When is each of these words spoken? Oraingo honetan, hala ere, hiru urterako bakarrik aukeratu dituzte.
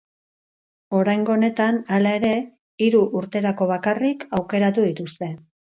Oraingo 0.99 1.33
honetan, 1.35 1.77
hala 1.97 2.15
ere, 2.21 2.33
hiru 2.87 3.05
urterako 3.23 3.73
bakarrik 3.77 4.31
aukeratu 4.41 4.93
dituzte. 4.93 5.35